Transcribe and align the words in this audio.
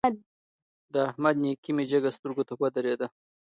د 0.93 0.95
احمد 1.09 1.35
نېکي 1.43 1.71
مې 1.75 1.83
جګه 1.91 2.09
سترګو 2.17 2.43
ته 2.47 2.53
ودرېده. 2.61 3.07